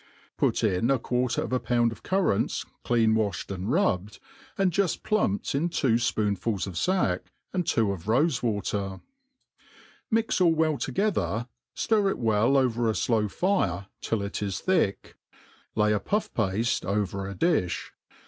Put 0.35 0.63
in 0.63 0.89
a 0.89 0.97
quarter 0.97 1.43
of 1.43 1.53
a 1.53 1.59
pound 1.59 1.91
of 1.91 2.01
currants 2.01 2.65
clean 2.83 3.13
walhed 3.13 3.51
and 3.53 3.71
rubbed, 3.71 4.17
and 4.57 4.71
juft 4.71 5.03
plumped 5.03 5.53
in 5.53 5.69
two 5.69 5.93
iboonfuls 5.97 6.65
of 6.65 6.75
fack 6.75 7.31
and 7.53 7.67
two 7.67 7.91
of 7.91 8.05
rofe 8.05 8.41
water: 8.41 9.01
mix 10.09 10.41
all 10.41 10.55
well, 10.55 10.79
together, 10.79 11.47
ttjr 11.75 12.09
it 12.09 12.17
well 12.17 12.57
over 12.57 12.89
a 12.89 12.95
flow 12.95 13.27
fire 13.27 13.89
till 14.01 14.23
it 14.23 14.41
is 14.41 14.59
thick, 14.61 15.17
lay 15.75 15.93
a 15.93 15.99
pufF^pafle 15.99 16.83
over. 16.83 17.29
a 17.29 17.35
diih. 17.35 17.77